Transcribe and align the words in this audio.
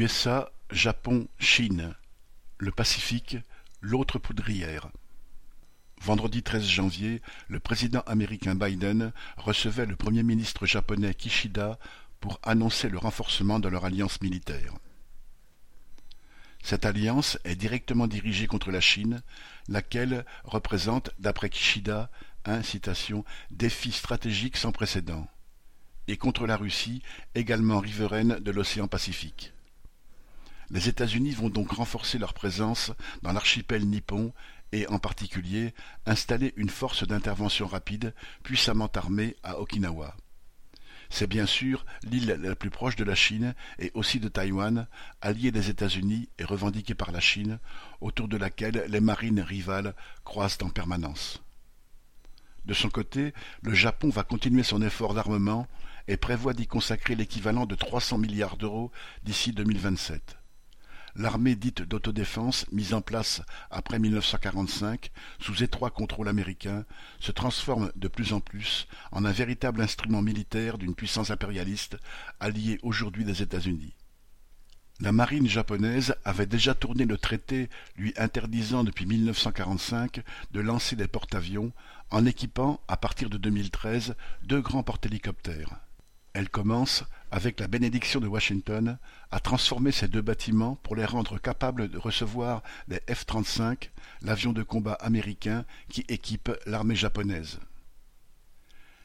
USA, 0.00 0.50
Japon, 0.70 1.28
Chine. 1.38 1.94
Le 2.56 2.70
Pacifique, 2.70 3.36
l'autre 3.82 4.18
poudrière. 4.18 4.88
Vendredi 6.00 6.42
13 6.42 6.64
janvier, 6.64 7.20
le 7.48 7.60
président 7.60 8.00
américain 8.06 8.54
Biden 8.54 9.12
recevait 9.36 9.84
le 9.84 9.96
premier 9.96 10.22
ministre 10.22 10.64
japonais 10.64 11.12
Kishida 11.12 11.78
pour 12.18 12.40
annoncer 12.42 12.88
le 12.88 12.96
renforcement 12.96 13.58
de 13.58 13.68
leur 13.68 13.84
alliance 13.84 14.22
militaire. 14.22 14.72
Cette 16.62 16.86
alliance 16.86 17.38
est 17.44 17.56
directement 17.56 18.06
dirigée 18.06 18.46
contre 18.46 18.70
la 18.70 18.80
Chine, 18.80 19.20
laquelle 19.68 20.24
représente, 20.44 21.10
d'après 21.18 21.50
Kishida, 21.50 22.10
un 22.46 22.62
défi 23.50 23.92
stratégique 23.92 24.56
sans 24.56 24.72
précédent, 24.72 25.28
et 26.08 26.16
contre 26.16 26.46
la 26.46 26.56
Russie, 26.56 27.02
également 27.34 27.80
riveraine 27.80 28.38
de 28.38 28.50
l'océan 28.50 28.88
Pacifique. 28.88 29.52
Les 30.70 30.88
États-Unis 30.88 31.32
vont 31.32 31.50
donc 31.50 31.72
renforcer 31.72 32.18
leur 32.18 32.32
présence 32.32 32.92
dans 33.22 33.32
l'archipel 33.32 33.86
nippon 33.86 34.32
et, 34.70 34.86
en 34.86 35.00
particulier, 35.00 35.74
installer 36.06 36.54
une 36.56 36.68
force 36.68 37.06
d'intervention 37.06 37.66
rapide 37.66 38.14
puissamment 38.44 38.90
armée 38.94 39.34
à 39.42 39.58
Okinawa. 39.58 40.16
C'est 41.12 41.26
bien 41.26 41.46
sûr 41.46 41.84
l'île 42.04 42.38
la 42.40 42.54
plus 42.54 42.70
proche 42.70 42.94
de 42.94 43.02
la 43.02 43.16
Chine 43.16 43.56
et 43.80 43.90
aussi 43.94 44.20
de 44.20 44.28
Taïwan, 44.28 44.86
alliée 45.20 45.50
des 45.50 45.70
États-Unis 45.70 46.28
et 46.38 46.44
revendiquée 46.44 46.94
par 46.94 47.10
la 47.10 47.18
Chine, 47.18 47.58
autour 48.00 48.28
de 48.28 48.36
laquelle 48.36 48.84
les 48.86 49.00
marines 49.00 49.40
rivales 49.40 49.96
croisent 50.22 50.62
en 50.62 50.68
permanence. 50.68 51.42
De 52.64 52.74
son 52.74 52.90
côté, 52.90 53.34
le 53.62 53.74
Japon 53.74 54.08
va 54.08 54.22
continuer 54.22 54.62
son 54.62 54.82
effort 54.82 55.14
d'armement 55.14 55.66
et 56.06 56.16
prévoit 56.16 56.54
d'y 56.54 56.68
consacrer 56.68 57.16
l'équivalent 57.16 57.66
de 57.66 57.74
300 57.74 58.18
milliards 58.18 58.56
d'euros 58.56 58.92
d'ici 59.24 59.52
2027. 59.52 60.39
L'armée 61.16 61.56
dite 61.56 61.82
d'autodéfense, 61.82 62.66
mise 62.70 62.94
en 62.94 63.00
place 63.00 63.42
après 63.70 63.98
1945, 63.98 65.10
sous 65.40 65.62
étroit 65.62 65.90
contrôle 65.90 66.28
américain, 66.28 66.84
se 67.18 67.32
transforme 67.32 67.90
de 67.96 68.08
plus 68.08 68.32
en 68.32 68.40
plus 68.40 68.86
en 69.12 69.24
un 69.24 69.32
véritable 69.32 69.82
instrument 69.82 70.22
militaire 70.22 70.78
d'une 70.78 70.94
puissance 70.94 71.30
impérialiste 71.30 71.96
alliée 72.38 72.78
aujourd'hui 72.82 73.24
des 73.24 73.42
États-Unis. 73.42 73.94
La 75.00 75.12
marine 75.12 75.48
japonaise 75.48 76.14
avait 76.26 76.44
déjà 76.44 76.74
tourné 76.74 77.06
le 77.06 77.16
traité 77.16 77.70
lui 77.96 78.12
interdisant 78.18 78.84
depuis 78.84 79.06
1945 79.06 80.22
de 80.50 80.60
lancer 80.60 80.94
des 80.94 81.08
porte-avions 81.08 81.72
en 82.10 82.26
équipant, 82.26 82.80
à 82.86 82.98
partir 82.98 83.30
de 83.30 83.38
2013, 83.38 84.14
deux 84.42 84.60
grands 84.60 84.82
porte-hélicoptères. 84.82 85.80
Elle 86.34 86.50
commence, 86.50 87.04
avec 87.30 87.60
la 87.60 87.68
bénédiction 87.68 88.20
de 88.20 88.26
Washington, 88.26 88.98
à 89.30 89.40
transformer 89.40 89.92
ces 89.92 90.08
deux 90.08 90.20
bâtiments 90.20 90.76
pour 90.82 90.96
les 90.96 91.04
rendre 91.04 91.38
capables 91.38 91.88
de 91.88 91.98
recevoir 91.98 92.62
les 92.88 93.00
F-35, 93.08 93.90
l'avion 94.22 94.52
de 94.52 94.62
combat 94.62 94.94
américain 94.94 95.64
qui 95.88 96.04
équipe 96.08 96.50
l'armée 96.66 96.96
japonaise. 96.96 97.60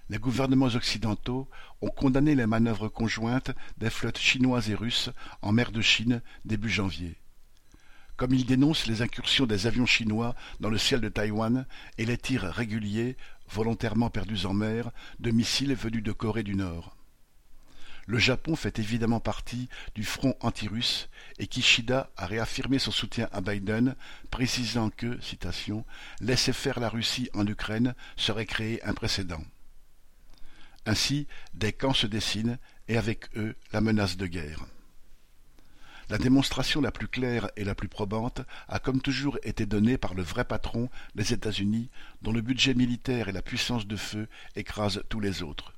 Les 0.09 0.17
gouvernements 0.19 0.65
occidentaux 0.67 1.49
ont 1.81 1.89
condamné 1.89 2.35
les 2.35 2.45
manœuvres 2.45 2.89
conjointes 2.89 3.51
des 3.77 3.89
flottes 3.89 4.19
chinoises 4.19 4.69
et 4.69 4.75
russes 4.75 5.09
en 5.41 5.51
mer 5.51 5.71
de 5.71 5.81
Chine 5.81 6.21
début 6.45 6.69
janvier. 6.69 7.15
Comme 8.15 8.33
ils 8.33 8.45
dénoncent 8.45 8.87
les 8.87 9.01
incursions 9.01 9.45
des 9.45 9.67
avions 9.67 9.85
chinois 9.85 10.35
dans 10.59 10.69
le 10.69 10.77
ciel 10.77 11.01
de 11.01 11.09
Taïwan 11.09 11.65
et 11.97 12.05
les 12.05 12.17
tirs 12.17 12.43
réguliers, 12.43 13.17
volontairement 13.49 14.09
perdus 14.09 14.45
en 14.45 14.53
mer, 14.53 14.91
de 15.19 15.31
missiles 15.31 15.75
venus 15.75 16.03
de 16.03 16.11
Corée 16.11 16.43
du 16.43 16.55
Nord. 16.55 16.95
Le 18.07 18.19
Japon 18.19 18.55
fait 18.55 18.77
évidemment 18.77 19.19
partie 19.19 19.67
du 19.95 20.03
front 20.03 20.35
anti-russe 20.39 21.09
et 21.39 21.47
Kishida 21.47 22.11
a 22.17 22.27
réaffirmé 22.27 22.77
son 22.77 22.91
soutien 22.91 23.27
à 23.31 23.41
Biden, 23.41 23.95
précisant 24.29 24.91
que, 24.91 25.17
laisser 26.21 26.53
faire 26.53 26.79
la 26.79 26.89
Russie 26.89 27.29
en 27.33 27.47
Ukraine 27.47 27.95
serait 28.15 28.45
créer 28.45 28.83
un 28.83 28.93
précédent. 28.93 29.41
Ainsi, 30.85 31.27
des 31.55 31.73
camps 31.73 31.93
se 31.93 32.05
dessinent 32.05 32.59
et 32.87 32.97
avec 32.97 33.35
eux 33.37 33.55
la 33.73 33.81
menace 33.81 34.17
de 34.17 34.27
guerre. 34.27 34.65
La 36.09 36.19
démonstration 36.19 36.81
la 36.81 36.91
plus 36.91 37.07
claire 37.07 37.49
et 37.55 37.63
la 37.63 37.73
plus 37.73 37.87
probante 37.87 38.41
a 38.67 38.77
comme 38.77 39.01
toujours 39.01 39.39
été 39.41 39.65
donnée 39.65 39.97
par 39.97 40.13
le 40.13 40.21
vrai 40.21 40.45
patron, 40.45 40.89
les 41.15 41.33
États-Unis, 41.33 41.89
dont 42.21 42.31
le 42.31 42.41
budget 42.41 42.75
militaire 42.75 43.27
et 43.27 43.31
la 43.31 43.41
puissance 43.41 43.87
de 43.87 43.95
feu 43.95 44.27
écrasent 44.55 45.01
tous 45.09 45.19
les 45.19 45.41
autres. 45.41 45.73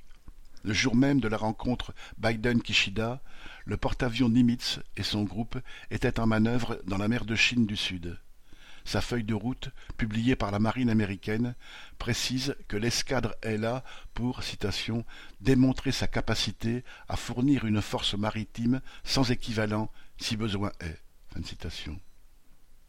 Le 0.68 0.74
jour 0.74 0.98
même 0.98 1.22
de 1.22 1.30
la 1.30 1.38
rencontre 1.38 1.94
Biden-Kishida, 2.18 3.22
le 3.64 3.78
porte-avions 3.78 4.28
Nimitz 4.28 4.82
et 4.98 5.04
son 5.04 5.24
groupe 5.24 5.58
étaient 5.92 6.20
en 6.20 6.28
manœuvre 6.28 6.82
dans 6.86 6.98
la 6.98 7.08
mer 7.08 7.24
de 7.24 7.36
Chine 7.36 7.66
du 7.66 7.78
Sud. 7.78 8.20
Sa 8.84 9.00
feuille 9.00 9.24
de 9.24 9.34
route, 9.34 9.70
publiée 9.96 10.36
par 10.36 10.52
la 10.52 10.60
marine 10.60 10.90
américaine, 10.90 11.56
précise 12.00 12.58
que 12.68 12.76
l'escadre 12.76 13.34
est 13.44 13.56
là 13.56 13.86
pour, 14.14 14.44
citation, 14.44 15.06
démontrer 15.40 15.94
sa 15.94 16.08
capacité 16.08 16.84
à 17.08 17.16
fournir 17.16 17.64
une 17.64 17.82
force 17.82 18.16
maritime 18.16 18.82
sans 19.06 19.32
équivalent 19.32 19.90
si 20.18 20.36
besoin 20.36 20.74
est. 20.82 21.00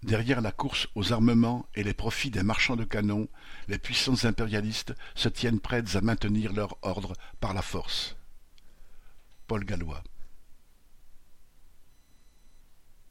Derrière 0.03 0.41
la 0.41 0.53
course 0.53 0.87
aux 0.95 1.13
armements 1.13 1.67
et 1.75 1.83
les 1.83 1.95
profits 1.95 2.31
des 2.31 2.45
marchands 2.45 2.77
de 2.77 2.85
canons, 2.85 3.29
les 3.67 3.79
puissances 3.79 4.25
impérialistes 4.25 4.95
se 5.15 5.29
tiennent 5.29 5.61
prêtes 5.61 5.97
à 5.97 6.01
maintenir 6.01 6.53
leur 6.53 6.77
ordre 6.83 7.15
par 7.41 7.53
la 7.53 7.63
force. 7.63 8.17
Paul 9.49 9.65
Gallois 9.65 10.03